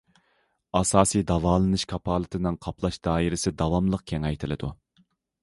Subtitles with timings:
[0.77, 4.73] ئاساسىي داۋالىنىش كاپالىتىنىڭ قاپلاش دائىرىسى داۋاملىق كېڭەيتىلىدۇ.